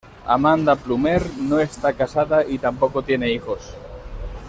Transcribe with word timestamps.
Amanda 0.25 0.75
Plummer 0.75 1.21
no 1.41 1.59
está 1.59 1.93
casada 1.93 2.43
y 2.43 2.57
tampoco 2.57 3.03
tiene 3.03 3.29
hijos. 3.31 3.75